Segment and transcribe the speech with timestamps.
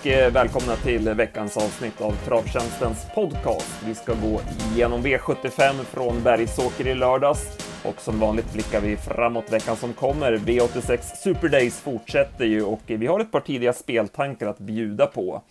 [0.00, 3.82] och eh, välkomna till veckans avsnitt av Travtjänstens podcast.
[3.86, 4.40] Vi ska gå
[4.72, 10.32] igenom V75 från Bergsåker i lördags och som vanligt blickar vi framåt veckan som kommer.
[10.32, 15.42] V86 Super Days fortsätter ju och vi har ett par tidiga speltankar att bjuda på.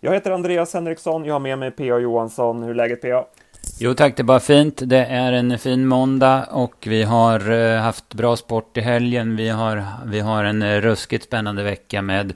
[0.00, 1.98] Jag heter Andreas Henriksson, jag har med mig P.A.
[1.98, 2.62] Johansson.
[2.62, 3.24] Hur är läget P.A.?
[3.78, 4.82] Jo tack, det är bara fint.
[4.84, 9.36] Det är en fin måndag och vi har eh, haft bra sport i helgen.
[9.36, 12.32] Vi har, vi har en eh, ruskigt spännande vecka med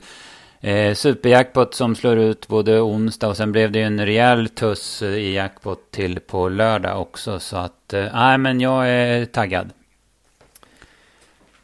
[0.61, 5.01] eh, superjackpot som slår ut både onsdag och sen blev det ju en rejäl tuss
[5.01, 7.39] eh, i jackpot till på lördag också.
[7.39, 9.69] Så att, eh, nej men jag är taggad.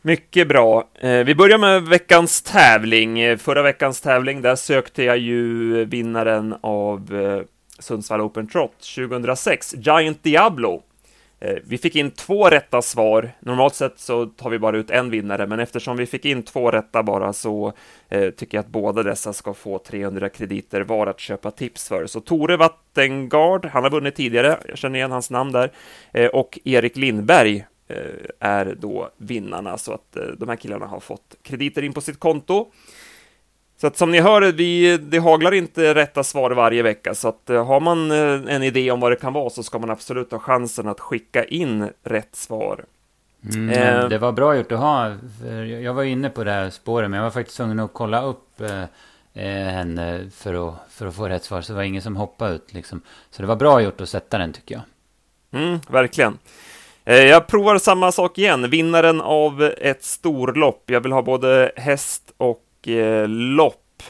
[0.01, 0.89] Mycket bra.
[0.99, 3.19] Eh, vi börjar med veckans tävling.
[3.19, 7.41] Eh, förra veckans tävling, där sökte jag ju vinnaren av eh,
[7.79, 10.83] Sundsvall Open Trot 2006, Giant Diablo.
[11.39, 13.31] Eh, vi fick in två rätta svar.
[13.39, 16.71] Normalt sett så tar vi bara ut en vinnare, men eftersom vi fick in två
[16.71, 17.73] rätta bara så
[18.09, 22.05] eh, tycker jag att båda dessa ska få 300 krediter var att köpa tips för.
[22.07, 25.71] Så Tore Wattengard, han har vunnit tidigare, jag känner igen hans namn där,
[26.13, 27.65] eh, och Erik Lindberg
[28.39, 32.71] är då vinnarna, så att de här killarna har fått krediter in på sitt konto.
[33.77, 37.49] Så att som ni hör, vi, det haglar inte rätta svar varje vecka, så att
[37.49, 40.31] eh, har man eh, en idé om vad det kan vara så ska man absolut
[40.31, 42.85] ha chansen att skicka in rätt svar.
[43.53, 45.15] Mm, eh, det var bra gjort att ha,
[45.81, 48.61] jag var inne på det här spåret, men jag var faktiskt tvungen att kolla upp
[48.61, 48.81] eh,
[49.33, 52.55] eh, henne för att, för att få rätt svar, så det var ingen som hoppade
[52.55, 53.01] ut liksom.
[53.29, 54.83] Så det var bra gjort att sätta den tycker jag.
[55.61, 56.37] Mm, verkligen.
[57.03, 60.83] Jag provar samma sak igen, vinnaren av ett storlopp.
[60.85, 62.66] Jag vill ha både häst och
[63.27, 64.03] lopp.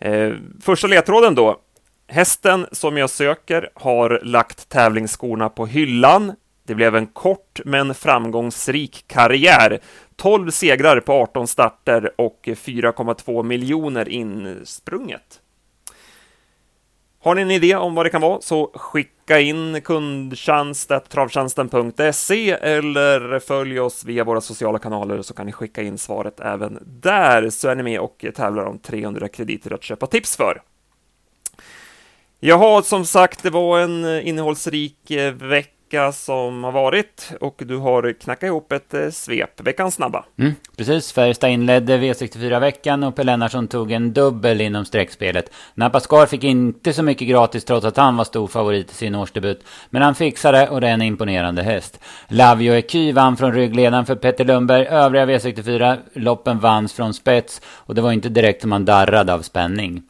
[0.00, 1.60] Eh, första ledtråden då.
[2.08, 6.32] Hästen som jag söker har lagt tävlingsskorna på hyllan.
[6.66, 9.80] Det blev en kort men framgångsrik karriär.
[10.16, 15.40] 12 segrar på 18 starter och 4,2 miljoner insprunget.
[17.24, 23.80] Har ni en idé om vad det kan vara så skicka in kundtjänst.travtjänsten.se eller följ
[23.80, 27.74] oss via våra sociala kanaler så kan ni skicka in svaret även där så är
[27.74, 30.62] ni med och tävlar om 300 krediter att köpa tips för.
[32.40, 37.76] Jaha, som sagt, det var en innehållsrik eh, vecka vecka som har varit och du
[37.76, 40.24] har knackat ihop ett eh, svep, veckans snabba.
[40.38, 45.50] Mm, precis, Färjestad inledde V64-veckan och Per Lennartsson tog en dubbel inom streckspelet.
[45.74, 49.64] Napascar fick inte så mycket gratis trots att han var stor favorit i sin årsdebut.
[49.90, 52.00] Men han fixade och det är en imponerande häst.
[52.28, 54.86] Lavio Eky vann från ryggledaren för Petter Lundberg.
[54.86, 60.02] Övriga V64-loppen vanns från spets och det var inte direkt som man darrade av spänning.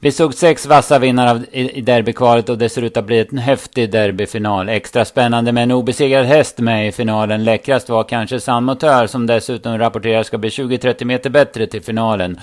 [0.00, 3.92] Vi såg sex vassa vinnare i derbykvalet och det ser ut att bli en häftig
[3.92, 4.68] derbyfinal.
[4.68, 7.44] Extra spännande med en obesegrad häst med i finalen.
[7.44, 8.76] Läckrast var kanske San
[9.08, 12.40] som dessutom rapporterar ska bli 20-30 meter bättre till finalen.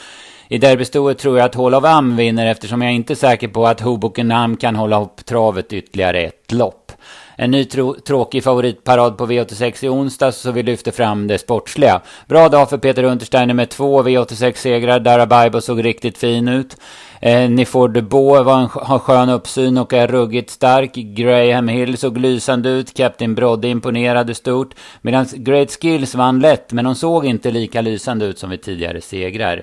[0.48, 3.68] I derbystoet tror jag att Hall of Am vinner eftersom jag inte är säker på
[3.68, 6.92] att Hoboken Am kan hålla upp travet ytterligare ett lopp.
[7.36, 7.66] En ny
[8.06, 12.02] tråkig favoritparad på V86 i onsdags så vi lyfter fram det sportsliga.
[12.28, 15.00] Bra dag för Peter Untersteiner med två V86-segrar.
[15.00, 16.78] Darabaibo såg riktigt fin ut.
[17.26, 20.94] Eh, Nifor de Beau var en, har skön uppsyn och är ruggigt stark.
[20.94, 22.94] Graham Hill såg lysande ut.
[22.94, 24.74] Captain Brodde imponerade stort.
[25.02, 29.02] Medan Great Skills vann lätt, men de såg inte lika lysande ut som vid tidigare
[29.02, 29.62] segrar.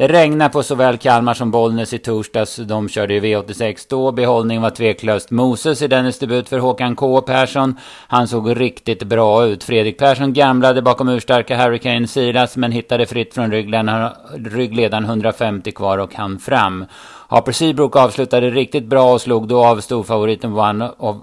[0.00, 2.56] Det regnade på såväl Kalmar som Bollnäs i torsdags.
[2.56, 4.12] De körde ju V86 då.
[4.12, 7.76] Behållningen var tveklöst Moses i dennes debut för Håkan K Persson.
[8.06, 9.64] Han såg riktigt bra ut.
[9.64, 16.14] Fredrik Persson gamlade bakom urstarka Hurricane Silas men hittade fritt från ryggledaren 150 kvar och
[16.14, 16.84] han fram.
[17.28, 21.16] Harper Seabrook avslutade riktigt bra och slog då av storfavoriten One, of,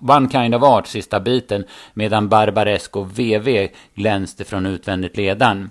[0.00, 1.64] One Kind of Art sista biten
[1.94, 5.70] medan Barbaresco VV glänste från utvändigt ledan.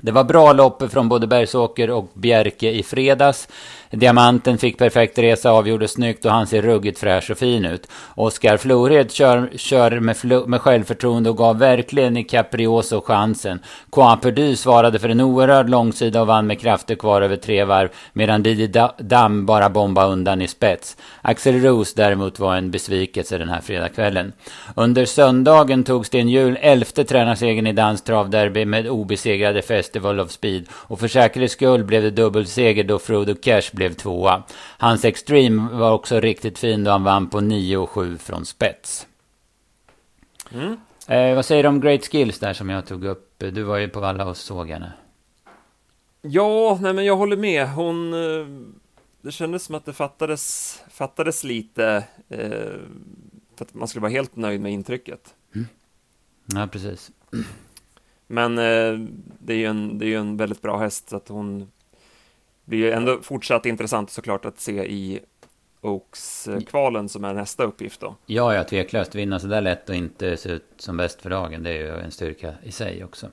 [0.00, 3.48] Det var bra lopp från både Bergsåker och Bjerke i fredags.
[3.96, 7.88] Diamanten fick perfekt resa, avgjorde snyggt och han ser ruggigt fräsch och fin ut.
[8.14, 10.16] Oskar Flored kör, kör med,
[10.48, 13.58] med självförtroende och gav verkligen i Caprioso chansen.
[13.90, 17.88] Coin Perdu svarade för en oerhörd långsida och vann med krafter kvar över tre varv.
[18.12, 20.96] Medan Didi Dam bara bombade undan i spets.
[21.22, 24.32] Axel Roos däremot var en besvikelse den här fredagskvällen.
[24.74, 30.66] Under söndagen tog Sten Hjul elfte tränarsegern i danskt travderby med obesegrade Festival of Speed.
[30.72, 34.42] Och för säkerhets skull blev det dubbelseger då Frodo Cash blev blev tvåa.
[34.78, 39.06] Hans Extreme var också riktigt fin då han vann på 9 och 7 från spets.
[40.52, 40.76] Mm.
[41.08, 43.34] Eh, vad säger du om Great Skills där som jag tog upp?
[43.38, 44.92] Du var ju på Valla och såg henne.
[46.22, 47.68] Ja, nej men jag håller med.
[47.68, 48.14] Hon...
[48.14, 48.46] Eh,
[49.20, 52.80] det kändes som att det fattades, fattades lite eh,
[53.56, 55.34] för att man skulle vara helt nöjd med intrycket.
[55.54, 55.66] Mm.
[56.46, 57.10] Ja, precis.
[58.26, 59.08] Men eh,
[59.38, 61.70] det är ju en, det är en väldigt bra häst så att hon
[62.64, 65.20] blir ju ändå fortsatt intressant såklart att se i
[65.80, 68.16] Oaks-kvalen som är nästa uppgift då.
[68.26, 69.14] Ja, ja, tveklöst.
[69.14, 71.88] Vinna så där lätt och inte se ut som bäst för dagen, det är ju
[71.88, 73.28] en styrka i sig också.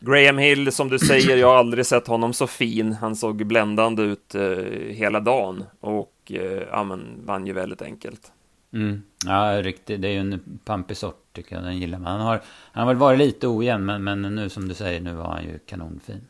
[0.00, 2.92] Graham Hill, som du säger, jag har aldrig sett honom så fin.
[2.92, 4.42] Han såg bländande ut eh,
[4.88, 8.32] hela dagen och eh, ja, men, vann ju väldigt enkelt.
[8.72, 9.02] Mm.
[9.26, 10.02] Ja, riktigt.
[10.02, 11.64] Det är ju en pampig sort tycker jag.
[11.64, 12.12] Den gillar man.
[12.12, 12.40] Han har,
[12.72, 15.44] han har väl varit lite ojämn, men, men nu som du säger, nu var han
[15.44, 16.20] ju kanonfin.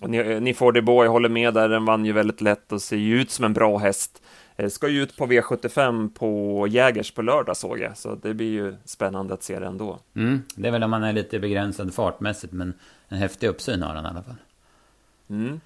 [0.00, 2.96] Ni, ni får det Boy håller med där, den vann ju väldigt lätt och ser
[2.96, 4.22] ju ut som en bra häst.
[4.56, 8.50] Eh, ska ju ut på V75 på Jägers på lördag såg jag, så det blir
[8.50, 9.98] ju spännande att se det ändå.
[10.16, 12.74] Mm, det är väl om man är lite begränsad fartmässigt, men
[13.08, 14.36] en häftig uppsyn har han i alla fall.
[15.30, 15.60] Mm.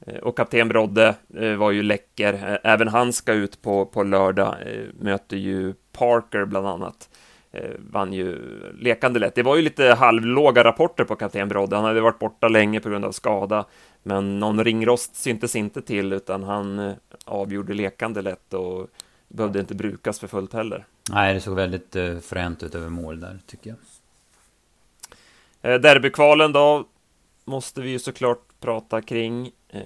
[0.00, 2.60] Eh, och kapten Brodde eh, var ju läcker.
[2.64, 4.56] Även han ska ut på, på lördag,
[5.00, 7.08] möter ju Parker bland annat.
[7.78, 8.38] Vann ju
[8.78, 9.34] lekande lätt.
[9.34, 11.76] Det var ju lite halvlåga rapporter på kapten Brodde.
[11.76, 13.64] Han hade varit borta länge på grund av skada.
[14.02, 16.92] Men någon ringrost syntes inte till, utan han eh,
[17.24, 18.86] avgjorde lekande lätt och
[19.28, 20.84] behövde inte brukas för fullt heller.
[21.10, 23.78] Nej, det såg väldigt uh, fränt ut över mål där, tycker jag.
[25.72, 26.84] Eh, derbykvalen då,
[27.44, 29.50] måste vi ju såklart prata kring.
[29.68, 29.80] Eh,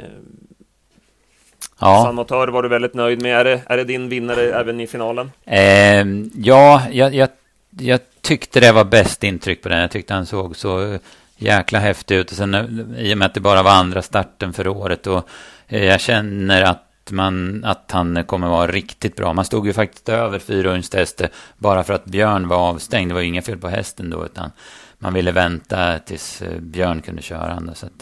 [1.81, 2.03] ja.
[2.05, 2.17] San
[2.53, 3.41] var du väldigt nöjd med.
[3.41, 5.31] Är det, är det din vinnare även i finalen?
[5.45, 7.29] Eh, ja, jag, jag,
[7.79, 9.81] jag tyckte det var bäst intryck på den.
[9.81, 10.99] Jag tyckte han såg så
[11.37, 12.31] jäkla häftig ut.
[12.31, 15.07] Och sen eh, i och med att det bara var andra starten för året.
[15.07, 15.29] Och
[15.69, 19.33] eh, jag känner att man, att han kommer vara riktigt bra.
[19.33, 21.29] Man stod ju faktiskt över fyra hästar
[21.59, 23.11] bara för att Björn var avstängd.
[23.11, 24.51] Det var ju inga fel på hästen då, utan
[24.99, 27.75] man ville vänta tills eh, Björn kunde köra han.
[27.75, 27.99] Så att,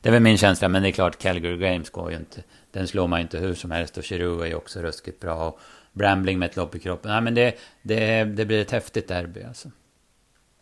[0.00, 2.40] det är väl min känsla, men det är klart Calgary Games går ju inte.
[2.72, 5.34] Den slår man ju inte hur som helst och Chiru är ju också ruskigt bra.
[5.34, 5.60] Och
[5.96, 7.10] Brambling med ett lopp i kroppen.
[7.10, 9.70] Nej, men det, det, det blir ett häftigt derby alltså.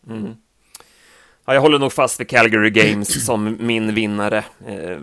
[0.09, 0.37] Mm.
[1.45, 4.45] Ja, jag håller nog fast vid Calgary Games som min vinnare.
[4.67, 4.99] Eh,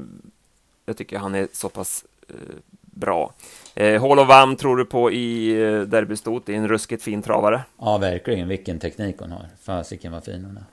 [0.85, 2.35] jag tycker han är så pass eh,
[2.81, 3.33] bra.
[3.75, 6.45] Eh, Hall of Vam tror du på i eh, derbystot?
[6.45, 7.61] Det är en ruskigt fin travare.
[7.77, 8.47] Ja, verkligen.
[8.47, 9.45] Vilken teknik hon har.
[9.63, 10.63] Fasiken vad fin hon är.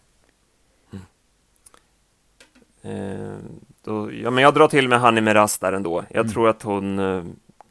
[2.82, 3.38] Mm.
[3.84, 6.04] då, ja, men jag drar till med Hanni Meras där ändå.
[6.08, 6.32] Jag mm.
[6.32, 7.24] tror att hon eh,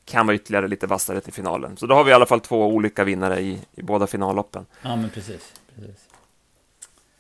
[0.07, 1.77] kan vara ytterligare lite vassare till finalen.
[1.77, 4.65] Så då har vi i alla fall två olika vinnare i, i båda finalloppen.
[4.81, 5.54] Ja, men precis.
[5.75, 6.07] precis.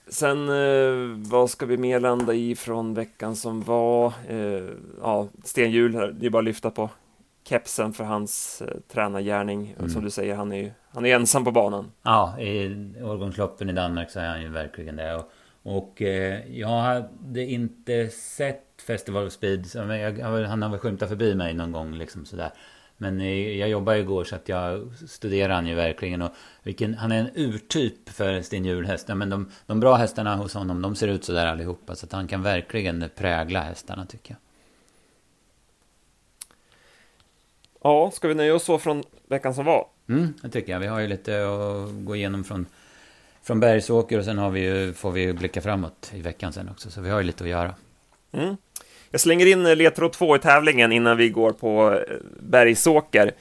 [0.09, 4.13] Sen, eh, vad ska vi mer landa i från veckan som var?
[4.27, 4.63] Eh,
[5.01, 6.89] ja, Sten Hjul, det är bara att lyfta på
[7.43, 9.75] kepsen för hans eh, tränargärning.
[9.79, 9.89] Mm.
[9.89, 11.91] Som du säger, han är ju han är ensam på banan.
[12.03, 15.15] Ja, i årgångsloppen i Danmark så är han ju verkligen det.
[15.15, 15.31] Och,
[15.63, 19.65] och eh, jag hade inte sett Festival of Speed.
[19.73, 22.51] Jag, han har väl skymtat förbi mig någon gång liksom sådär.
[22.97, 23.19] Men
[23.57, 26.21] jag jobbade igår så att jag studerar han ju verkligen.
[26.21, 26.31] Och
[26.63, 29.07] vilken, han är en urtyp för Sten Hjulhäst.
[29.07, 31.95] Men de, de bra hästarna hos honom, de ser ut så där allihopa.
[31.95, 34.39] Så att han kan verkligen prägla hästarna tycker jag.
[37.81, 39.87] Ja, ska vi nöja oss så från veckan som var?
[40.09, 40.79] Mm, det tycker jag.
[40.79, 42.65] Vi har ju lite att gå igenom från,
[43.41, 46.91] från Bergsåker och sen har vi ju, får vi blicka framåt i veckan sen också.
[46.91, 47.75] Så vi har ju lite att göra.
[48.31, 48.57] Mm.
[49.11, 53.31] Jag slänger in ledtråd 2 i tävlingen innan vi går på eh, Bergsåker.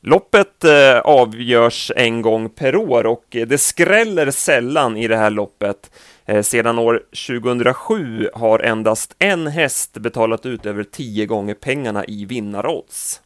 [0.00, 5.90] Loppet eh, avgörs en gång per år och det skräller sällan i det här loppet.
[6.24, 12.24] Eh, sedan år 2007 har endast en häst betalat ut över tio gånger pengarna i
[12.24, 13.20] vinnarodds.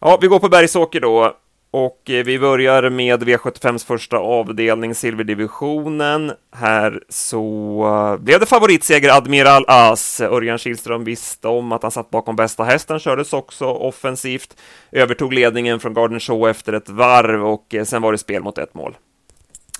[0.00, 1.36] Ja, vi går på Bergsåker då.
[1.76, 6.32] Och eh, vi börjar med V75s första avdelning, silverdivisionen.
[6.56, 10.20] Här så eh, blev det favoritseger Admiral As.
[10.20, 14.56] Örjan Kihlström visste om att han satt bakom bästa hästen, kördes också offensivt,
[14.92, 18.58] övertog ledningen från Garden Show efter ett varv och eh, sen var det spel mot
[18.58, 18.96] ett mål.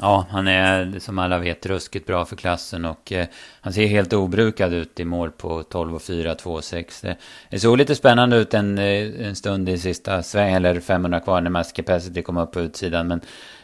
[0.01, 3.27] Ja, han är som alla vet ruskigt bra för klassen och eh,
[3.61, 7.05] han ser helt obrukad ut i mål på 12 och 4, 2 och 6.
[7.51, 11.41] Det, såg lite spännande ut en, eh, en stund i sista sväng, eller 500 kvar
[11.41, 13.09] när Mass Capacity kom upp på utsidan.
[13.09, 13.21] Men,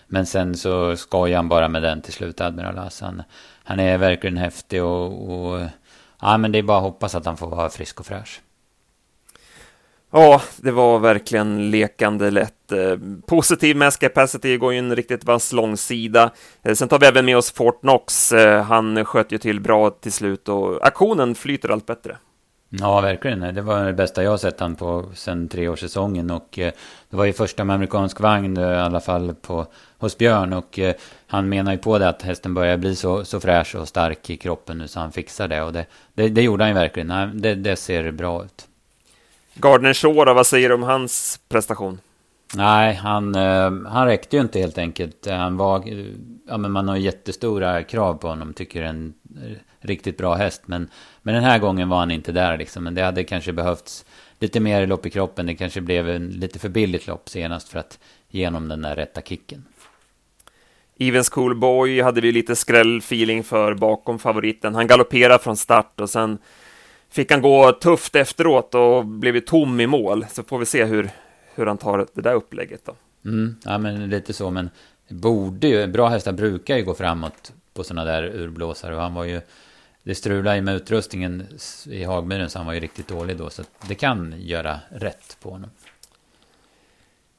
[0.06, 3.22] men sen så skojar han bara med den till slut, Admiral Hassan.
[3.64, 5.60] Han är verkligen häftig och, och
[6.20, 8.40] ja, men det är bara att hoppas att han får vara frisk och fräsch.
[10.12, 12.72] Ja, det var verkligen lekande lätt.
[12.72, 16.30] Eh, positiv mass capacity går ju en riktigt vass långsida.
[16.62, 18.32] Eh, sen tar vi även med oss Fort Knox.
[18.32, 22.16] Eh, han sköt ju till bra till slut och aktionen flyter allt bättre.
[22.68, 23.54] Ja, verkligen.
[23.54, 26.30] Det var det bästa jag sett han på sen treårssäsongen.
[26.30, 26.48] Och
[27.10, 29.66] det var ju första med amerikansk vagn i alla fall på,
[29.98, 30.52] hos Björn.
[30.52, 30.78] Och
[31.26, 34.36] han menar ju på det att hästen börjar bli så, så fräsch och stark i
[34.36, 35.62] kroppen nu så han fixar det.
[35.62, 37.40] Och det, det, det gjorde han ju verkligen.
[37.40, 38.66] Det, det ser bra ut.
[39.54, 42.00] Gardner Shore, vad säger du om hans prestation?
[42.54, 45.26] Nej, han, eh, han räckte ju inte helt enkelt.
[45.26, 45.84] Han var,
[46.48, 49.14] ja, men man har jättestora krav på honom, tycker en
[49.80, 50.62] riktigt bra häst.
[50.66, 50.88] Men,
[51.22, 52.84] men den här gången var han inte där liksom.
[52.84, 54.04] Men det hade kanske behövts
[54.38, 55.46] lite mer lopp i kroppen.
[55.46, 58.96] Det kanske blev en lite för billigt lopp senast för att ge honom den där
[58.96, 59.64] rätta kicken.
[60.98, 64.74] Even Schoolboy hade vi lite skrällfeeling för bakom favoriten.
[64.74, 66.38] Han galopperade från start och sen
[67.10, 70.26] fick han gå tufft efteråt och blev tom i mål.
[70.30, 71.10] Så får vi se hur,
[71.54, 72.94] hur han tar det där upplägget då.
[73.24, 74.70] Mm, ja, men lite så, men
[75.08, 79.24] borde ju, bra hästar brukar ju gå framåt på sådana där urblåsare och han var
[79.24, 79.40] ju,
[80.02, 81.46] det strulade ju med utrustningen
[81.86, 85.50] i Hagmyren så han var ju riktigt dålig då, så det kan göra rätt på
[85.50, 85.70] honom.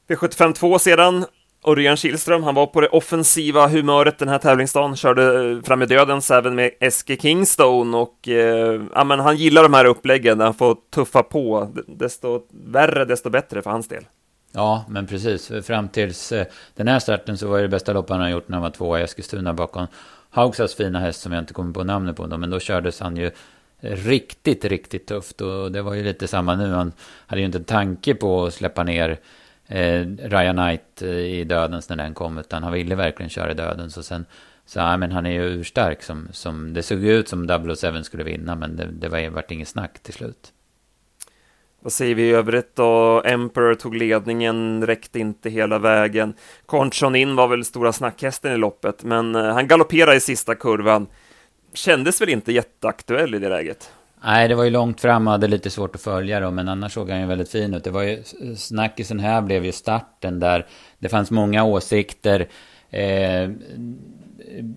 [0.08, 1.26] V75 sedan,
[1.66, 5.86] Örjan Kihlström, han var på det offensiva humöret den här tävlingsdagen, körde eh, fram i
[5.86, 10.44] dödens även med Eske Kingstone och eh, ja, men han gillar de här uppläggen där
[10.44, 14.04] han får tuffa på, desto värre desto bättre för hans del.
[14.52, 15.52] Ja, men precis.
[15.62, 18.56] Fram tills eh, den här starten så var det bästa loppet han har gjort när
[18.56, 19.86] han var tvåa i Eskilstuna bakom
[20.30, 22.26] Haugsas fina häst som jag inte kommer på namnet på.
[22.26, 23.30] Men då kördes han ju
[23.80, 25.40] riktigt, riktigt tufft.
[25.40, 26.72] Och det var ju lite samma nu.
[26.72, 26.92] Han
[27.26, 29.18] hade ju inte en tanke på att släppa ner
[29.68, 32.38] eh, Ryan Knight eh, i dödens när den kom.
[32.38, 33.96] Utan han ville verkligen köra i dödens.
[33.96, 34.26] Och sen,
[34.66, 36.02] så ja, men han är ju urstark.
[36.02, 38.54] Som, som, det såg ut som 007 skulle vinna.
[38.54, 40.52] Men det, det var, vart inget snack till slut.
[41.84, 43.22] Vad säger vi i övrigt då?
[43.24, 46.34] Emperor tog ledningen, räckte inte hela vägen.
[46.66, 51.06] Conchon in var väl stora snackhästen i loppet, men eh, han galopperade i sista kurvan.
[51.74, 53.92] Kändes väl inte jätteaktuell i det läget?
[54.24, 56.94] Nej, det var ju långt fram och hade lite svårt att följa då, men annars
[56.94, 57.84] såg han ju väldigt fin ut.
[57.84, 58.22] Det var ju,
[58.56, 60.66] snackisen här blev ju starten där
[60.98, 62.48] det fanns många åsikter.
[62.90, 63.50] Eh,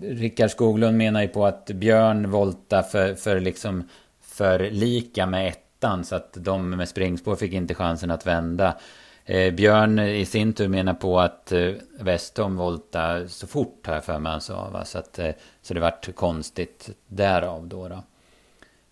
[0.02, 3.88] Rickard Skoglund menar ju på att Björn volta för, för liksom
[4.22, 8.76] för lika med ettan så att de med springspår fick inte chansen att vända.
[9.24, 14.18] Eh, Björn i sin tur menar på att eh, Westholm volta så fort här för
[14.18, 14.68] mig han sa.
[14.70, 14.84] Va?
[14.84, 15.30] Så, att, eh,
[15.62, 17.88] så det vart konstigt därav då.
[17.88, 18.02] då.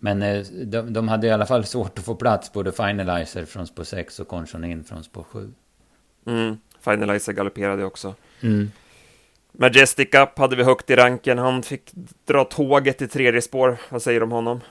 [0.05, 2.53] Men eh, de, de, hade i alla fall svårt att få plats.
[2.53, 5.51] Både Finalizer från spår 6 och Conchon in från spår 7.
[6.27, 8.13] Mm, Finalizer galopperade också.
[8.41, 8.71] Mm.
[9.51, 11.37] Majestic Up hade vi högt i ranken.
[11.37, 11.91] Han fick
[12.25, 13.77] dra tåget i tredje spår.
[13.89, 14.61] Vad säger du om honom?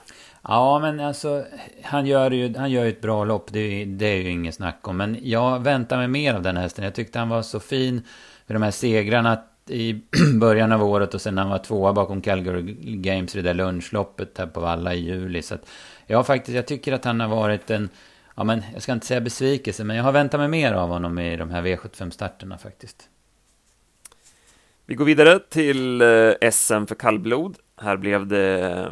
[0.41, 1.45] Ja, men alltså
[1.83, 3.47] han gör ju, han gör ju ett bra lopp.
[3.51, 4.97] Det, det är ju inget snack om.
[4.97, 6.83] Men jag väntar mig mer av den hästen.
[6.83, 7.95] Jag tyckte han var så fin
[8.47, 10.01] med de här segrarna i
[10.39, 13.53] början av året och sen när han var tvåa bakom Calgary Games i det där
[13.53, 15.41] lunchloppet här på Valla i juli.
[15.41, 15.69] Så att
[16.07, 17.89] jag faktiskt, jag tycker att han har varit en,
[18.35, 21.19] ja men jag ska inte säga besvikelse, men jag har väntat mig mer av honom
[21.19, 23.09] i de här V75-starterna faktiskt.
[24.85, 27.57] Vi går vidare till eh, SM för kallblod.
[27.81, 28.91] Här blev det eh,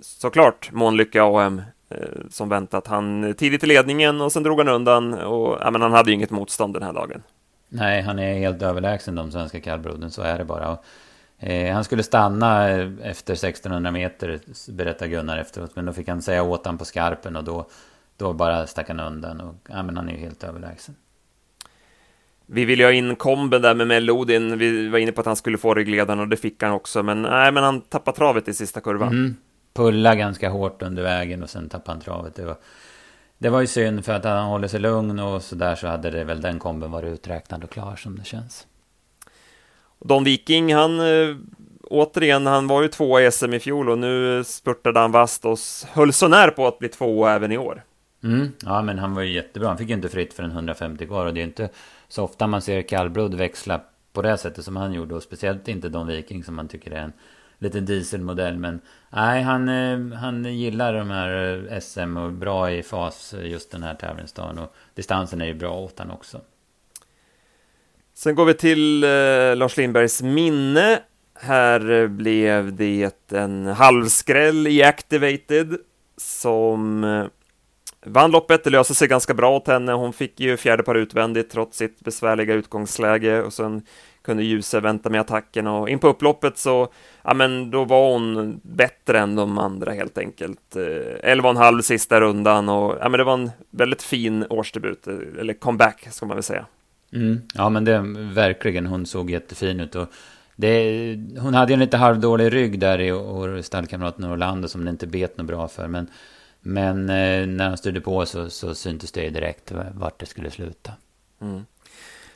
[0.00, 1.98] såklart Månlycke AM eh,
[2.30, 2.86] som väntat.
[2.86, 6.14] Han tidigt i ledningen och sen drog han undan och ja, men han hade ju
[6.14, 7.22] inget motstånd den här dagen.
[7.74, 10.78] Nej, han är helt överlägsen de svenska kallbloden, så är det bara.
[11.38, 15.76] Eh, han skulle stanna eh, efter 1600 meter, berättar Gunnar efteråt.
[15.76, 17.66] Men då fick han säga åt han på skarpen och då,
[18.16, 19.40] då bara stack han undan.
[19.40, 20.94] Och, ja, men han är ju helt överlägsen.
[22.46, 24.58] Vi ville ha in komben där med Melodin.
[24.58, 27.02] Vi var inne på att han skulle få ryggledaren och det fick han också.
[27.02, 29.08] Men nej, men han tappade travet i sista kurvan.
[29.08, 29.36] Mm.
[29.74, 32.34] Pulla ganska hårt under vägen och sen tappade han travet.
[32.34, 32.56] Det var,
[33.38, 36.10] det var ju synd för att han håller sig lugn och så där så hade
[36.10, 38.66] det väl den komben varit uträknad och klar som det känns.
[40.00, 41.36] Don Viking, han äh,
[41.82, 45.58] återigen, han var ju tvåa i SM i fjol och nu spurtade han vast och
[45.88, 47.82] höll så när på att bli tvåa även i år.
[48.22, 49.68] Mm, ja, men han var ju jättebra.
[49.68, 51.68] Han fick ju inte fritt för en 150 kvar och det är inte
[52.08, 53.80] så ofta man ser kallblod växla
[54.12, 57.00] på det sättet som han gjorde och speciellt inte Don Viking som man tycker är
[57.00, 57.12] en
[57.64, 58.56] liten dieselmodell.
[58.56, 58.80] Men
[59.10, 63.70] nej, han, eh, han gillar de här eh, SM och bra i fas eh, just
[63.70, 66.40] den här tävlingsdagen och distansen är ju bra åt han också.
[68.14, 71.00] Sen går vi till eh, Lars Lindbergs minne.
[71.34, 75.76] Här blev det en halvskräll i Activated
[76.16, 77.04] som
[78.06, 79.92] Vann loppet, det löste sig ganska bra åt henne.
[79.92, 83.82] Hon fick ju fjärde par utvändigt trots sitt besvärliga utgångsläge och sen
[84.24, 86.88] kunde Ljuse vänta med attacken och in på upploppet så,
[87.22, 90.60] ja men då var hon bättre än de andra helt enkelt.
[90.74, 96.26] 11,5 sista rundan och ja men det var en väldigt fin årsdebut, eller comeback ska
[96.26, 96.66] man väl säga.
[97.12, 97.40] Mm.
[97.54, 98.02] Ja men det
[98.34, 100.08] verkligen, hon såg jättefin ut och
[100.56, 103.00] det, hon hade ju en lite halvdålig rygg där
[103.58, 106.08] i stallkamraten Orlando som det inte bet något bra för men
[106.66, 110.92] men eh, när han styrde på så, så syntes det direkt vart det skulle sluta.
[111.40, 111.64] Mm.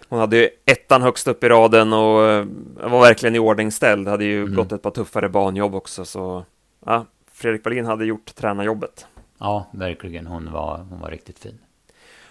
[0.08, 2.46] Hon hade ju ettan högst upp i raden och eh,
[2.76, 4.08] var verkligen i ordning ställd.
[4.08, 4.54] Hade ju mm.
[4.54, 6.44] gått ett par tuffare banjobb också, så
[6.86, 9.06] ja, Fredrik Wallin hade gjort tränarjobbet.
[9.38, 10.26] Ja, verkligen.
[10.26, 11.58] Hon var, hon var riktigt fin.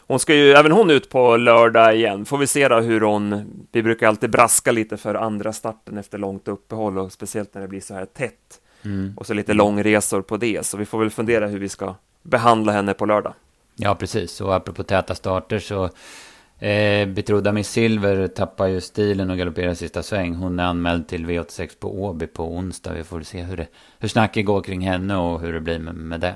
[0.08, 2.26] hon ska ju även hon ut på lördag igen.
[2.26, 3.54] Får vi se då hur hon...
[3.72, 7.68] Vi brukar alltid braska lite för andra starten efter långt uppehåll och speciellt när det
[7.68, 8.62] blir så här tätt.
[8.86, 9.14] Mm.
[9.18, 12.72] Och så lite långresor på det, så vi får väl fundera hur vi ska behandla
[12.72, 13.34] henne på lördag.
[13.76, 14.42] Ja, precis.
[14.42, 15.90] Och apropå täta starter så
[16.60, 20.36] Eh, betrodda Miss Silver tappar ju stilen och galopperar sista sväng.
[20.36, 22.94] Hon är anmäld till V86 på Åby på onsdag.
[22.94, 23.68] Vi får se hur, det,
[24.00, 26.36] hur snacket går kring henne och hur det blir med, med det.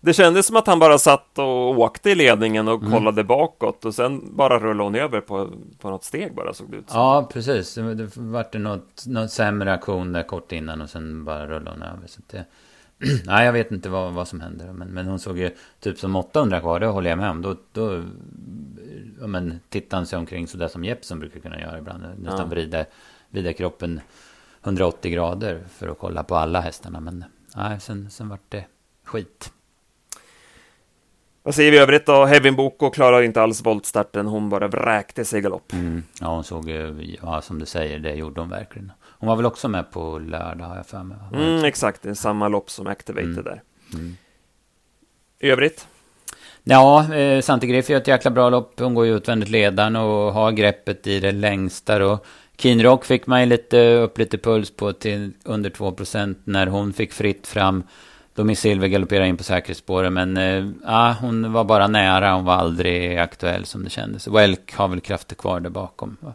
[0.00, 2.92] Det kändes som att han bara satt och åkte i ledningen och mm.
[2.92, 6.76] kollade bakåt och sen bara rullade hon över på, på något steg bara såg det
[6.76, 7.00] ut som.
[7.00, 7.74] Ja, precis.
[7.74, 12.06] Det vart något, något sämre aktion där kort innan och sen bara rullade hon över.
[12.06, 12.44] Så det,
[13.24, 14.72] nej, jag vet inte vad, vad som händer.
[14.72, 15.50] Men, men hon såg ju
[15.80, 17.42] typ som 800 kvar, det håller jag med om.
[17.42, 18.04] Då, då
[19.20, 22.02] ja, men, tittar han sig omkring sådär som Jeppson brukar kunna göra ibland.
[22.18, 22.44] Nästan ja.
[22.44, 22.84] vrida,
[23.30, 24.00] vrida kroppen
[24.64, 27.00] 180 grader för att kolla på alla hästarna.
[27.00, 27.24] Men
[27.56, 28.64] nej, sen, sen vart det
[29.04, 29.52] skit.
[31.42, 32.24] Vad säger vi övrigt då?
[32.24, 34.26] Hevin Boko klarar inte alls voltstarten.
[34.26, 35.72] Hon bara vräkte sig i galopp.
[35.72, 36.02] Mm.
[36.20, 36.70] Ja, hon såg
[37.22, 38.92] ja, som du säger, det gjorde hon verkligen.
[39.18, 41.16] Hon var väl också med på lördag, har jag för mig.
[41.32, 43.44] Mm, exakt, det är samma lopp som Activated mm.
[43.44, 43.62] där.
[43.94, 44.16] Mm.
[45.40, 45.86] I övrigt?
[46.64, 48.80] Ja, eh, Santi Griff gör ett jäkla bra lopp.
[48.80, 52.06] Hon går ju utvändigt ledaren och har greppet i det längsta.
[52.06, 56.66] Och Keen Rock fick man ju lite, upp lite puls på till under 2% när
[56.66, 57.82] hon fick fritt fram.
[58.34, 60.12] Då Miss Silver galopperade in på säkerhetsspåret.
[60.12, 62.32] Men eh, ja, hon var bara nära.
[62.32, 64.28] Hon var aldrig aktuell som det kändes.
[64.28, 66.16] Welk har väl krafter kvar där bakom.
[66.20, 66.34] Va?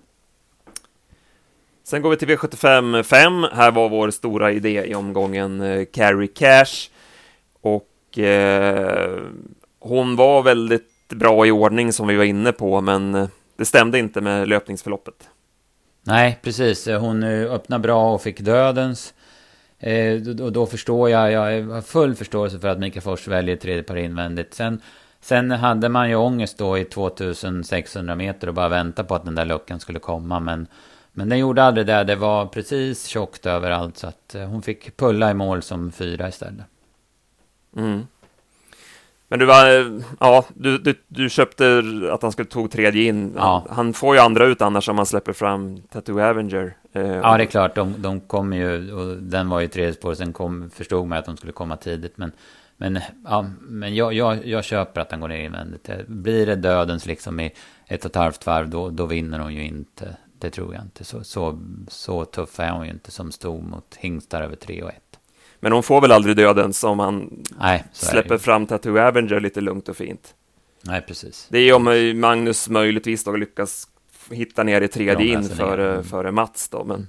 [1.83, 3.43] Sen går vi till V75 5.
[3.53, 6.89] Här var vår stora idé i omgången eh, Carrie Cash.
[7.61, 9.19] Och eh,
[9.79, 13.99] hon var väldigt bra i ordning som vi var inne på, men eh, det stämde
[13.99, 15.29] inte med löpningsförloppet.
[16.03, 16.87] Nej, precis.
[16.87, 19.13] Eh, hon eh, öppnade bra och fick dödens.
[19.79, 23.83] Eh, och då förstår jag, jag har full förståelse för att Mika Fors väljer tredje
[23.83, 24.53] par invändigt.
[24.53, 24.81] Sen,
[25.21, 29.35] sen hade man ju ångest då i 2600 meter och bara vänta på att den
[29.35, 30.39] där luckan skulle komma.
[30.39, 30.67] Men,
[31.13, 32.03] men den gjorde aldrig det.
[32.03, 33.97] Det var precis tjockt överallt.
[33.97, 36.65] Så att hon fick pulla i mål som fyra istället.
[37.75, 38.07] Mm.
[39.27, 39.65] Men du var,
[40.19, 43.33] ja, du, du, du, köpte att han skulle tog tredje in.
[43.35, 43.65] Ja.
[43.69, 46.75] Han får ju andra ut annars om man släpper fram Tattoo Avenger.
[46.93, 47.75] Eh, ja, det är klart.
[47.75, 50.13] De, de kommer ju, och den var ju tredje spår.
[50.13, 52.17] Sen kom, förstod man att de skulle komma tidigt.
[52.17, 52.31] Men,
[52.77, 55.89] men, ja, men jag, jag, jag köper att han går ner invändigt.
[56.07, 57.53] Blir det dödens liksom i
[57.87, 60.15] ett och ett halvt varv, då, då vinner hon ju inte.
[60.43, 61.03] Det tror jag inte.
[61.03, 64.89] Så, så, så tuff är hon ju inte som stod mot hingstar över 3 och
[64.89, 64.95] 1.
[65.59, 69.89] Men hon får väl aldrig dödens om han Nej, släpper fram Tattoo Avenger lite lugnt
[69.89, 70.33] och fint.
[70.81, 71.47] Nej, precis.
[71.49, 73.87] Det är om Magnus möjligtvis då lyckas
[74.29, 76.03] hitta ner i tredje in före, mm.
[76.03, 77.07] före Mats då, men mm.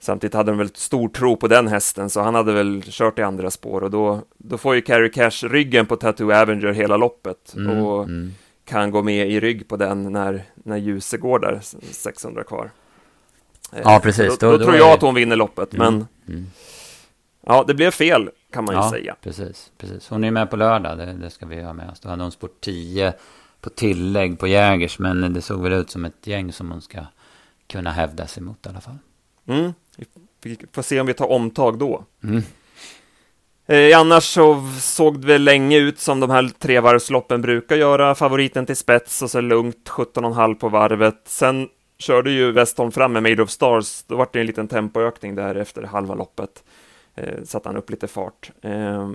[0.00, 3.22] samtidigt hade de väl stor tro på den hästen, så han hade väl kört i
[3.22, 7.54] andra spår och då, då får ju Carrie Cash ryggen på Tattoo Avenger hela loppet
[7.56, 8.32] mm, och mm.
[8.68, 11.60] Kan gå med i rygg på den när, när ljuset går där,
[11.92, 12.70] 600 kvar.
[13.84, 14.38] Ja, precis.
[14.38, 16.46] Då, då, då, då tror jag att hon vinner loppet, mm, men mm.
[17.46, 19.16] Ja, det blev fel kan man ju ja, säga.
[19.22, 20.08] Precis, precis.
[20.08, 22.00] Hon är med på lördag, det, det ska vi ha med oss.
[22.00, 23.12] Då hade hon sport 10
[23.60, 27.00] på tillägg på Jägers, men det såg väl ut som ett gäng som hon ska
[27.66, 28.98] kunna hävda sig mot i alla fall.
[29.46, 29.72] Mm.
[30.42, 32.04] Vi får se om vi tar omtag då.
[32.22, 32.42] Mm.
[33.68, 38.14] Eh, annars så såg det väl länge ut som de här trevarvsloppen brukar göra.
[38.14, 41.22] Favoriten till spets och så lugnt 17,5 på varvet.
[41.24, 44.02] Sen körde ju Westholm fram med Made of Stars.
[44.06, 46.64] Då var det en liten tempoökning där efter halva loppet
[47.14, 48.50] eh, satte han upp lite fart.
[48.62, 49.10] Eh,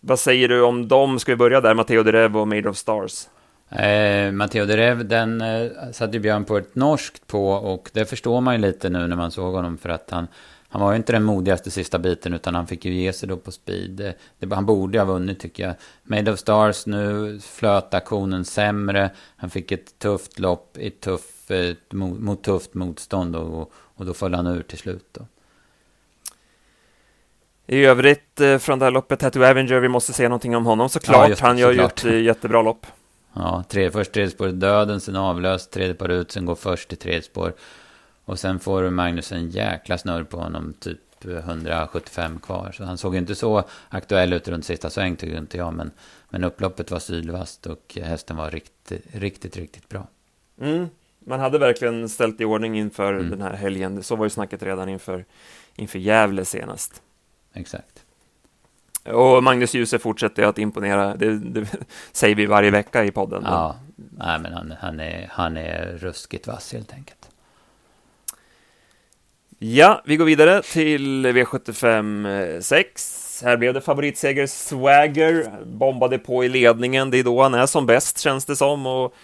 [0.00, 1.18] vad säger du om dem?
[1.18, 1.74] Ska vi börja där?
[1.74, 3.26] Matteo Derev och Made of Stars?
[3.68, 8.54] Eh, Matteo Derev, den eh, satte Björn på ett norskt på och det förstår man
[8.54, 10.26] ju lite nu när man såg honom för att han
[10.74, 13.36] han var ju inte den modigaste sista biten utan han fick ju ge sig då
[13.36, 14.14] på speed.
[14.38, 15.74] Det, han borde ha vunnit tycker jag.
[16.02, 19.10] Made of Stars nu flöt aktionen sämre.
[19.36, 24.14] Han fick ett tufft lopp i tuff, eh, mot, mot tufft motstånd och, och då
[24.14, 25.06] föll han ur till slut.
[25.12, 25.26] Då.
[27.66, 30.88] I övrigt eh, från det här loppet, Tattoo Avenger, vi måste säga någonting om honom
[30.88, 31.28] såklart.
[31.28, 32.86] Ja, Han gör ju ett eh, jättebra lopp.
[33.32, 36.96] Ja, tre, först tredje spår döden, sen avlöst, tredje par ut, sen går först i
[36.96, 37.52] tredje spår.
[38.24, 42.72] Och sen får Magnus en jäkla snurr på honom, typ 175 kvar.
[42.72, 45.74] Så han såg inte så aktuell ut runt sista sväng tycker inte jag.
[45.74, 45.90] Men,
[46.30, 50.06] men upploppet var sylvast och hästen var riktigt, riktigt, riktigt bra.
[50.60, 50.88] Mm.
[51.18, 53.30] Man hade verkligen ställt i ordning inför mm.
[53.30, 54.02] den här helgen.
[54.02, 55.24] Så var ju snacket redan inför,
[55.76, 57.02] inför Gävle senast
[57.54, 58.04] exakt.
[59.04, 61.68] Och Magnus Djuse fortsätter att imponera, det, det,
[62.12, 63.42] säger vi varje vecka i podden.
[63.46, 67.23] Ja, nej, men han, han, är, han är ruskigt vass helt enkelt.
[69.66, 73.42] Ja, vi går vidare till V75 6.
[73.42, 77.10] Eh, här blev det favoritseger Swagger, bombade på i ledningen.
[77.10, 78.86] Det är då han är som bäst, känns det som.
[78.86, 79.14] Och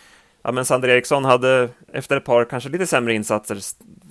[0.43, 3.59] ja, men Sander Eriksson hade efter ett par kanske lite sämre insatser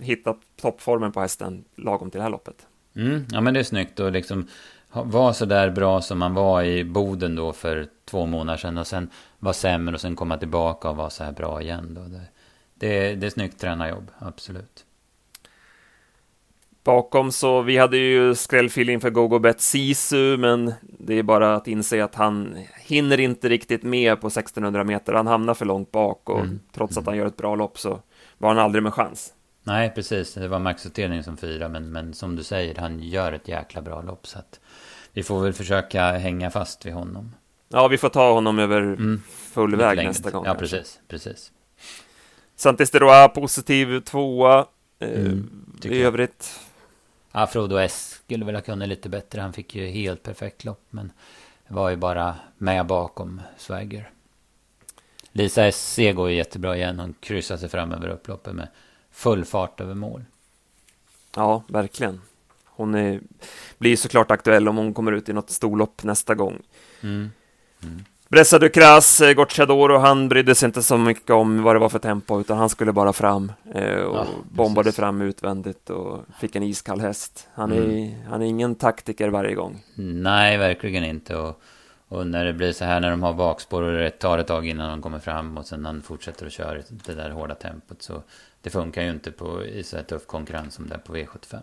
[0.01, 2.67] hittat toppformen på hästen lagom till det här loppet.
[2.95, 4.47] Mm, ja, men det är snyggt och liksom
[4.91, 8.87] vara så där bra som man var i Boden då för två månader sedan och
[8.87, 12.01] sen vara sämre och sen komma tillbaka och vara så här bra igen då.
[12.01, 12.21] Det,
[12.75, 14.85] det, det är snyggt tränarjobb, absolut.
[16.83, 21.67] Bakom så, vi hade ju skrällfeeling för Gogo Bet Sisu, men det är bara att
[21.67, 25.13] inse att han hinner inte riktigt med på 1600 meter.
[25.13, 26.59] Han hamnar för långt bak och mm.
[26.73, 27.99] trots att han gör ett bra lopp så
[28.37, 29.33] var han aldrig med chans.
[29.63, 30.33] Nej, precis.
[30.33, 34.01] Det var maxutdelning som fyra, men, men som du säger, han gör ett jäkla bra
[34.01, 34.27] lopp.
[34.27, 34.59] Så att
[35.13, 37.35] vi får väl försöka hänga fast vid honom.
[37.69, 39.21] Ja, vi får ta honom över mm.
[39.27, 40.45] full väg nästa gång.
[40.45, 40.77] Ja, kanske.
[40.77, 41.51] precis, precis.
[42.55, 44.65] Santis Deroa, positiv tvåa.
[44.99, 45.49] Eh, mm,
[45.83, 46.59] I övrigt
[47.31, 49.41] Ja, Frodo S skulle väl ha kunnat lite bättre.
[49.41, 50.81] Han fick ju helt perfekt lopp.
[50.89, 51.11] Men
[51.67, 54.11] var ju bara med bakom Swagger.
[55.31, 56.99] Lisa S går ju jättebra igen.
[56.99, 58.67] Hon kryssar sig fram över upploppet med
[59.11, 60.25] full fart över mål.
[61.35, 62.21] Ja, verkligen.
[62.65, 63.21] Hon är,
[63.77, 66.61] blir såklart aktuell om hon kommer ut i något storlopp nästa gång.
[67.01, 67.31] Mm.
[67.83, 68.05] Mm.
[68.31, 71.99] Bressa Ducras, eh, Gocciadoro, han brydde sig inte så mycket om vad det var för
[71.99, 76.63] tempo, utan han skulle bara fram eh, och ja, bombade fram utvändigt och fick en
[76.63, 77.47] iskall häst.
[77.53, 77.91] Han, mm.
[77.91, 79.83] är, han är ingen taktiker varje gång.
[79.95, 81.35] Nej, verkligen inte.
[81.35, 81.61] Och,
[82.07, 84.67] och, när det blir så här när de har bakspår och det tar ett tag
[84.67, 88.23] innan de kommer fram och sen han fortsätter att köra det där hårda tempot så
[88.61, 91.61] det funkar ju inte på, i så här tuff konkurrens som det är på V75.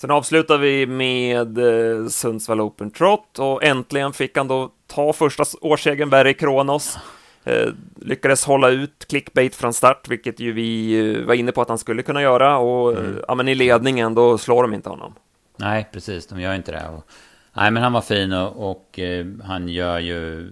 [0.00, 5.44] Sen avslutar vi med eh, Sundsvall Open Trot och äntligen fick han då ta första
[5.60, 6.98] årssegern Barry Kronos.
[7.44, 11.68] Eh, lyckades hålla ut clickbait från start, vilket ju vi eh, var inne på att
[11.68, 13.18] han skulle kunna göra och mm.
[13.28, 15.14] ja, men i ledningen då slår de inte honom.
[15.56, 16.88] Nej, precis, de gör inte det.
[16.88, 17.04] Och,
[17.52, 20.50] nej, men han var fin och, och eh, han gör ju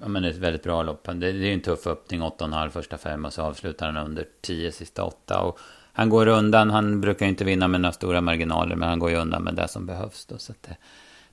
[0.00, 1.04] ja, men ett väldigt bra lopp.
[1.04, 4.72] Det, det är en tuff öppning, 8,5 första fem och så avslutar han under 10
[4.72, 5.40] sista åtta.
[5.40, 5.58] Och
[5.92, 9.16] han går undan, han brukar inte vinna med några stora marginaler, men han går ju
[9.16, 10.26] undan med det som behövs.
[10.26, 10.76] Då, så det,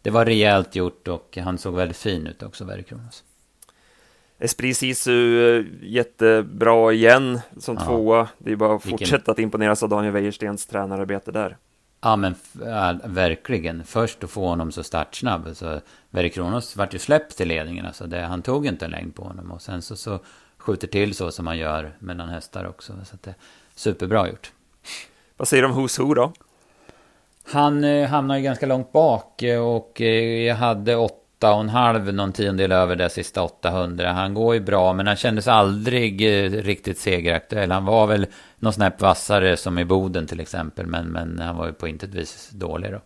[0.02, 3.24] det, var rejält gjort och han såg väldigt fin ut också, Verre Kronos.
[4.40, 7.86] Esprit Sisu jättebra igen som ja.
[7.86, 8.28] tvåa.
[8.38, 9.00] Det är bara att Vilken...
[9.00, 11.58] fortsätta att imponeras av Daniel Wäjerstens tränararbete där.
[12.02, 13.84] Ja, men ja, verkligen.
[13.84, 15.50] Först att få honom så startsnabb.
[15.54, 17.86] Så Verre Kronos vart ju släppt till ledningen.
[17.86, 19.52] Alltså det, han tog inte en längd på honom.
[19.52, 20.20] Och sen så, så
[20.58, 22.94] skjuter till så som man gör mellan hästar också.
[23.06, 23.36] Så det,
[23.78, 24.52] superbra gjort.
[25.38, 26.34] Vad säger du om Who's Who då?
[27.44, 31.70] Han eh, hamnar ju ganska långt bak eh, och eh, jag hade åtta och en
[31.70, 34.12] halv, någon tiondel över det sista 800.
[34.12, 37.72] Han går ju bra, men han kändes aldrig eh, riktigt segeraktuell.
[37.72, 38.28] Han var väl
[38.60, 42.14] någon snäpp vassare som i Boden till exempel, men, men han var ju på intet
[42.14, 43.02] vis dålig då.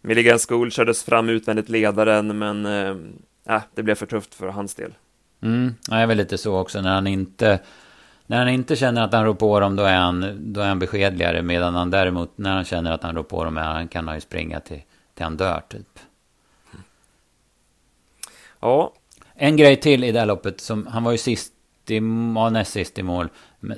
[0.00, 2.66] Milligan School kördes fram utvändigt ledaren, men
[3.46, 4.94] äh, det blev för tufft för hans del.
[5.42, 7.58] Mm, jag är väl lite så också när han inte
[8.26, 10.78] när han inte känner att han rår på dem, då är han, då är han
[10.78, 11.42] beskedligare.
[11.42, 14.20] Medan han däremot, när han känner att han rår på dem, han kan han ju
[14.20, 14.82] springa till,
[15.14, 15.98] till han dör, typ.
[18.60, 18.92] Ja.
[19.34, 21.52] En grej till i det här loppet, som, han var ju sist
[21.90, 21.94] i,
[22.34, 23.28] ja, näst sist i mål,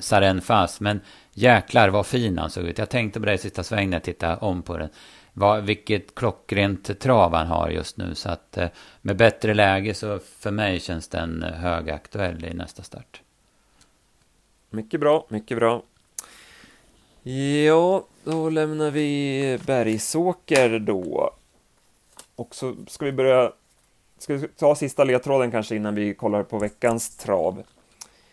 [0.00, 0.80] Saren Fast.
[0.80, 1.00] Men
[1.32, 2.78] jäklar vad fin han såg ut.
[2.78, 4.88] Jag tänkte på det i sista svängen när jag tittade om på den.
[5.32, 8.14] Vad, vilket klockrent trav han har just nu.
[8.14, 8.68] Så att eh,
[9.02, 13.20] med bättre läge så för mig känns den högaktuell i nästa start.
[14.70, 15.82] Mycket bra, mycket bra.
[17.66, 21.34] Ja, då lämnar vi Bergsåker då.
[22.36, 23.52] Och så ska vi börja...
[24.18, 27.62] Ska vi ta sista ledtråden kanske innan vi kollar på veckans trav?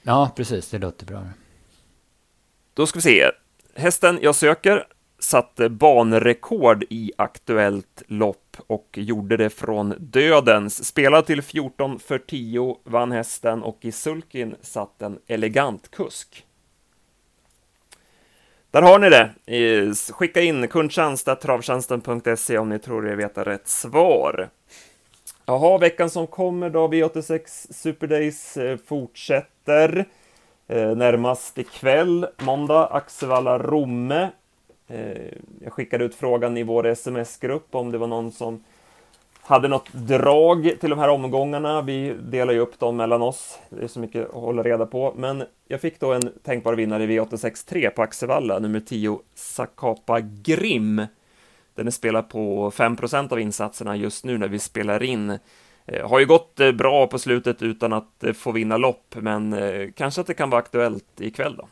[0.01, 0.69] Ja, precis.
[0.69, 1.23] Det låter bra.
[2.73, 3.31] Då ska vi se.
[3.75, 4.87] Hästen jag söker
[5.19, 10.85] satte banrekord i aktuellt lopp och gjorde det från dödens.
[10.85, 16.45] Spelade till 14 för 10, vann hästen och i sulkin satt en elegant kusk.
[18.71, 19.95] Där har ni det.
[20.11, 24.49] Skicka in kundtjänst.travtjänsten.se om ni tror er veta rätt svar.
[25.45, 30.05] Jaha, veckan som kommer då, V86 Super Days eh, fortsätter.
[30.67, 34.29] Eh, närmast ikväll, måndag, Axevalla Romme.
[34.93, 38.63] Eh, jag skickade ut frågan i vår sms-grupp om det var någon som
[39.41, 41.81] hade något drag till de här omgångarna.
[41.81, 43.59] Vi delar ju upp dem mellan oss.
[43.69, 45.13] Det är så mycket att hålla reda på.
[45.17, 51.05] Men jag fick då en tänkbar vinnare i V863 på Axevalla, nummer 10, Sakapa Grim.
[51.75, 55.39] Den är spelad på 5% av insatserna just nu när vi spelar in.
[55.85, 59.55] Eh, har ju gått eh, bra på slutet utan att få vinna lopp, men
[59.95, 61.67] kanske att det kan vara aktuellt ikväll då.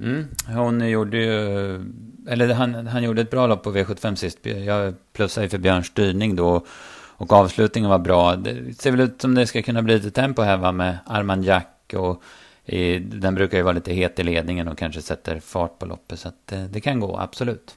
[0.00, 1.74] Mm, hon gjorde ju,
[2.28, 4.38] eller han, han gjorde ett bra lopp på V75 sist.
[4.42, 6.66] Jag plussade ju för Björns styrning då.
[7.16, 8.36] Och avslutningen var bra.
[8.36, 11.44] Det ser väl ut som det ska kunna bli lite tempo här va med Armand
[11.44, 12.22] Jack och
[12.64, 16.18] i, den brukar ju vara lite het i ledningen och kanske sätter fart på loppet.
[16.18, 17.76] Så att det, det kan gå, absolut.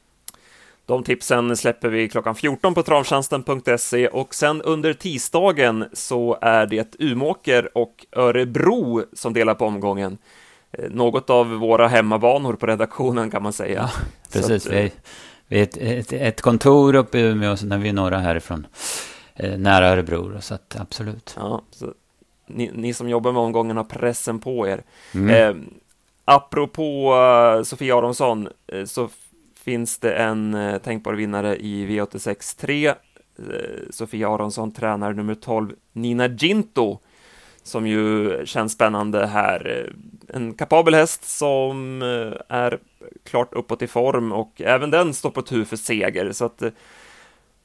[0.85, 6.95] De tipsen släpper vi klockan 14 på travtjänsten.se och sen under tisdagen så är det
[6.99, 10.17] Umåker och Örebro som delar på omgången.
[10.71, 13.81] Eh, något av våra hemmabanor på redaktionen kan man säga.
[13.81, 13.89] Ja,
[14.31, 14.91] precis, att, vi,
[15.47, 18.67] vi är ett, ett, ett, kontor uppe i Umeå och sen är vi några härifrån
[19.35, 21.35] eh, nära Örebro, så att absolut.
[21.39, 21.93] Ja, så
[22.47, 24.83] ni, ni, som jobbar med omgången har pressen på er.
[25.13, 25.29] Mm.
[25.29, 25.63] Eh,
[26.25, 27.15] apropå
[27.57, 29.09] uh, Sofia Aronsson, eh, så
[29.55, 32.87] finns det en eh, tänkbar vinnare i V86 3.
[32.87, 32.95] Eh,
[33.89, 36.99] Sofia Aronsson tränar nummer 12, Nina Ginto,
[37.67, 39.89] som ju känns spännande här.
[40.27, 42.79] En kapabel häst som eh, är
[43.23, 46.71] klart uppåt i form och även den står på tur för seger, så att eh,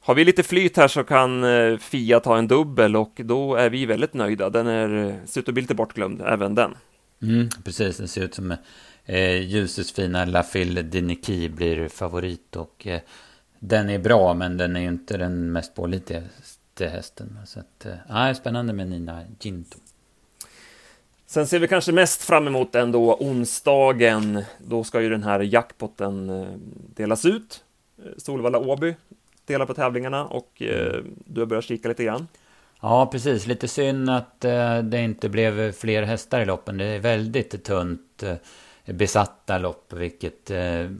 [0.01, 3.71] har vi lite flyt här så kan eh, Fia ta en dubbel och då är
[3.71, 4.51] vi väldigt nöjda.
[4.51, 6.75] Den är, ser ut att bli lite bortglömd, även den.
[7.23, 8.57] Mm, precis, den ser ut som
[9.05, 13.01] eh, Ljusets fina Lafille Diniki blir favorit och eh,
[13.59, 16.23] den är bra men den är ju inte den mest pålitliga
[16.81, 17.39] hästen.
[17.47, 19.79] Så att, eh, spännande med Nina Ginto.
[21.33, 24.45] Sen ser vi kanske mest fram emot ändå onsdagen.
[24.59, 26.47] Då ska ju den här jackpotten eh,
[26.95, 27.65] delas ut.
[27.99, 28.95] Eh, Solvalla Åby
[29.47, 32.29] delar på tävlingarna och eh, du har börjat kika lite grann.
[32.81, 33.47] Ja, precis.
[33.47, 34.41] Lite synd att
[34.83, 36.77] det inte blev fler hästar i loppen.
[36.79, 38.23] Det är väldigt tunt
[38.87, 40.51] besatta lopp, vilket...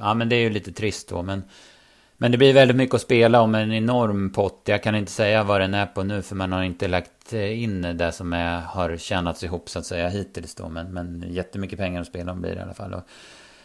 [0.01, 1.43] Ja, men det är ju lite trist då, men...
[2.23, 4.63] Men det blir väldigt mycket att spela om en enorm pott.
[4.65, 7.63] Jag kan inte säga vad den är på nu för man har inte lagt eh,
[7.63, 10.69] in det som är, har tjänats ihop så att säga hittills då.
[10.69, 12.95] Men, men jättemycket pengar att spela om blir det i alla fall.
[12.95, 13.03] Och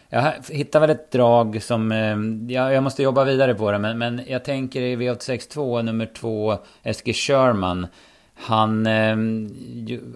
[0.10, 2.18] jag hittar väl ett drag som, eh,
[2.56, 3.80] ja, jag måste jobba vidare på det.
[3.80, 7.88] Men, men jag tänker i V862 nummer två, Eskil Sherman.
[8.40, 9.18] Han eh,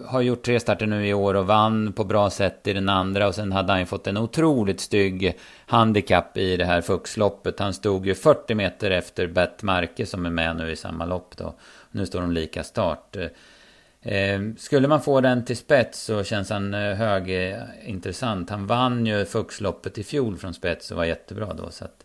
[0.06, 3.28] har gjort tre starter nu i år och vann på bra sätt i den andra.
[3.28, 7.58] Och sen hade han ju fått en otroligt stygg handikapp i det här Fuxloppet.
[7.58, 11.36] Han stod ju 40 meter efter Bett Marke som är med nu i samma lopp
[11.36, 11.54] då.
[11.90, 13.16] Nu står de lika start.
[14.02, 18.50] Eh, skulle man få den till spets så känns han eh, högintressant.
[18.50, 21.70] Han vann ju Fuxloppet i fjol från spets och var jättebra då.
[21.70, 22.04] Så att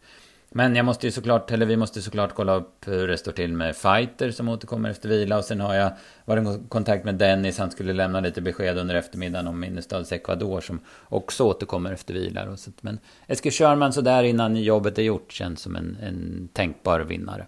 [0.52, 3.54] men jag måste ju såklart, eller vi måste såklart kolla upp hur det står till
[3.54, 5.38] med Fighter som återkommer efter vila.
[5.38, 5.92] Och sen har jag
[6.26, 10.62] varit i kontakt med Dennis, han skulle lämna lite besked under eftermiddagen om Minnestads Ecuador
[10.62, 10.80] som
[11.10, 12.58] också återkommer efter vila.
[12.82, 17.46] Men Eskil Körman sådär innan jobbet är gjort känns som en, en tänkbar vinnare.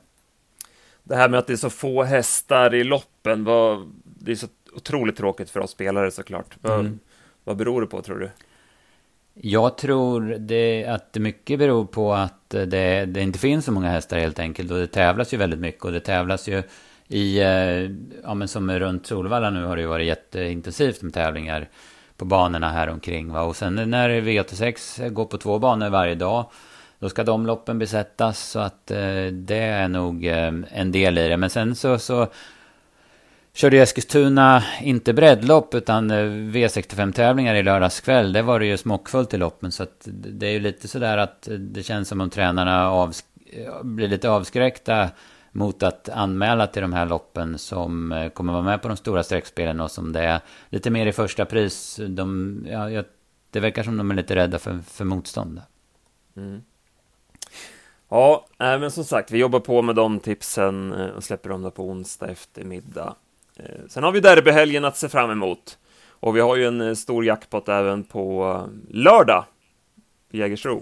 [1.04, 4.48] Det här med att det är så få hästar i loppen, vad, det är så
[4.74, 6.58] otroligt tråkigt för oss spelare såklart.
[6.62, 7.00] Vad, mm.
[7.44, 8.30] vad beror det på tror du?
[9.42, 13.90] Jag tror det, att det mycket beror på att det, det, inte finns så många
[13.90, 14.72] hästar helt enkelt.
[14.72, 15.86] Och det tävlas ju väldigt mycket.
[15.86, 16.64] Och det tävlas ju
[17.08, 17.92] i, eh,
[18.24, 21.70] ja men som runt Solvalla nu har det ju varit jätteintensivt med tävlingar
[22.18, 23.32] på banorna här omkring.
[23.32, 23.42] Va?
[23.42, 26.46] Och sen när V86 går på två banor varje dag.
[27.00, 28.50] Då ska de loppen besättas.
[28.50, 31.38] Så att eh, det är nog eh, en del i det.
[31.38, 32.28] Men sen så, så
[33.54, 38.34] körde ju Eskilstuna inte breddlopp utan eh, V65-tävlingar i lördags kväll.
[38.34, 39.72] Det var det ju smockfullt i loppen.
[39.72, 43.04] Så att det är ju lite sådär att eh, det känns som om tränarna
[43.52, 45.10] eh, blir lite avskräckta
[45.52, 49.80] mot att anmäla till de här loppen som kommer vara med på de stora streckspelen
[49.80, 52.00] och som det är lite mer i första pris.
[52.08, 53.04] De, ja,
[53.52, 55.62] det verkar som de är lite rädda för, för motstånd.
[56.38, 56.62] Mm.
[58.10, 61.84] Ja, men som sagt, vi jobbar på med de tipsen och släpper dem då på
[61.84, 63.16] onsdag eftermiddag.
[63.60, 65.78] Eh, sen har vi derbyhelgen att se fram emot.
[66.10, 69.46] Och vi har ju en eh, stor jackpot även på eh, lördag
[70.32, 70.82] i Jägersro.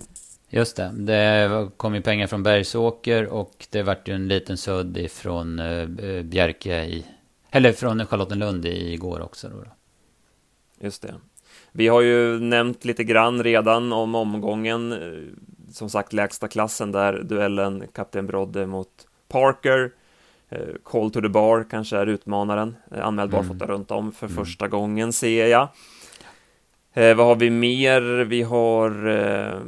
[0.50, 4.98] Just det, det kom ju pengar från Bergsåker och det vart ju en liten sudd
[4.98, 5.62] ifrån
[6.24, 7.06] Bjerke i,
[7.52, 9.64] eller från Charlottenlund igår också då.
[10.80, 11.16] Just det.
[11.72, 14.96] Vi har ju nämnt lite grann redan om omgången,
[15.72, 19.92] som sagt lägsta klassen där, duellen Kapten Brodde mot Parker.
[20.50, 23.48] Eh, Call to the bar kanske är utmanaren, eh, anmäld mm.
[23.48, 24.46] barfota runt om för mm.
[24.46, 25.68] första gången ser jag.
[26.94, 28.02] Eh, vad har vi mer?
[28.24, 29.08] Vi har...
[29.08, 29.62] Eh,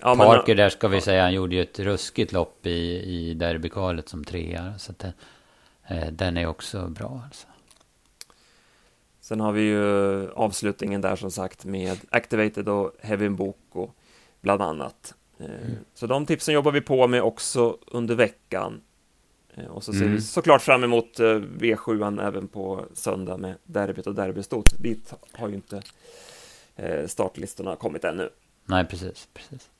[0.00, 3.34] ja, Parker men, där ska vi säga, han gjorde ju ett ruskigt lopp i, i
[3.34, 4.78] derbykalet som trea.
[4.78, 5.12] Så det,
[5.86, 7.46] eh, den är också bra alltså.
[9.20, 13.90] Sen har vi ju avslutningen där som sagt med Activated och Heavy Boko
[14.40, 15.14] bland annat.
[15.38, 15.76] Eh, mm.
[15.94, 18.80] Så de tipsen jobbar vi på med också under veckan.
[19.54, 20.14] Eh, och så ser mm.
[20.14, 24.74] vi såklart fram emot eh, V7 även på söndag med derbyt och derbystot.
[24.78, 25.82] Dit har ju inte
[26.76, 28.30] eh, startlistorna kommit ännu.
[28.66, 29.28] Nej, precis.
[29.34, 29.70] precis.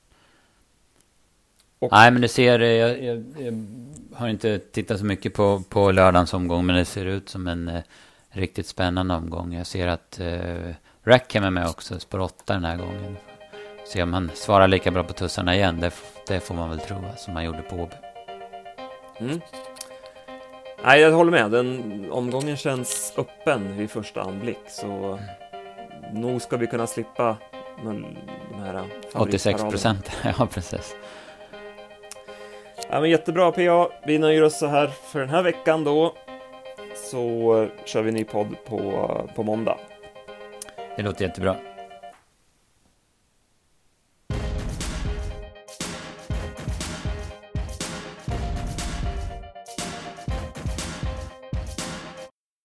[1.78, 1.92] Och...
[1.92, 2.58] Nej, men det ser...
[2.60, 3.66] Jag, jag, jag,
[4.12, 7.68] har inte tittat så mycket på, på lördagens omgång, men det ser ut som en
[7.68, 7.82] eh,
[8.28, 9.54] riktigt spännande omgång.
[9.54, 13.16] Jag ser att eh, Rackham är med också, spår 8 den här gången.
[13.86, 15.92] Se om han svarar lika bra på tussarna igen, det,
[16.28, 18.03] det får man väl tro, som han gjorde på Åby.
[19.20, 19.40] Mm.
[20.84, 21.50] Nej, jag håller med.
[21.50, 26.20] Den omgången känns öppen vid första anblick, så mm.
[26.22, 27.36] nog ska vi kunna slippa
[27.84, 28.06] de
[28.60, 30.96] här 86 procent, ja precis.
[32.90, 33.88] Ja, men jättebra PA.
[34.06, 36.14] Vi nöjer oss så här för den här veckan då.
[36.94, 39.78] Så kör vi ny podd på, på måndag.
[40.96, 41.56] Det låter jättebra.